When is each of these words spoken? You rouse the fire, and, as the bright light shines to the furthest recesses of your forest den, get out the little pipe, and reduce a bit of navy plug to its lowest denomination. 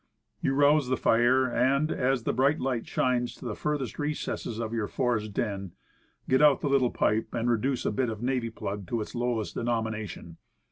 You 0.41 0.55
rouse 0.55 0.87
the 0.87 0.97
fire, 0.97 1.45
and, 1.45 1.91
as 1.91 2.23
the 2.23 2.33
bright 2.33 2.59
light 2.59 2.87
shines 2.87 3.35
to 3.35 3.45
the 3.45 3.53
furthest 3.53 3.99
recesses 3.99 4.57
of 4.57 4.73
your 4.73 4.87
forest 4.87 5.31
den, 5.35 5.73
get 6.27 6.41
out 6.41 6.61
the 6.61 6.69
little 6.69 6.89
pipe, 6.89 7.27
and 7.35 7.47
reduce 7.51 7.85
a 7.85 7.91
bit 7.91 8.09
of 8.09 8.23
navy 8.23 8.49
plug 8.49 8.87
to 8.87 8.99
its 9.01 9.13
lowest 9.13 9.53
denomination. 9.53 10.37